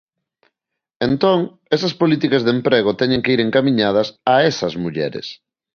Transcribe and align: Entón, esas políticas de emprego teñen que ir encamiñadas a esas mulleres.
Entón, 1.07 1.39
esas 1.75 1.93
políticas 2.01 2.41
de 2.43 2.51
emprego 2.57 2.97
teñen 3.01 3.23
que 3.23 3.33
ir 3.35 3.41
encamiñadas 3.47 4.07
a 4.33 4.35
esas 4.51 4.73
mulleres. 4.83 5.27